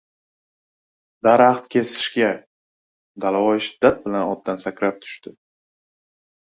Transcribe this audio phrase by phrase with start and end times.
[1.27, 2.31] —Daraxt kesishga!—
[3.27, 5.39] Dalavoy shiddat bilan otdan sakrab tushdi.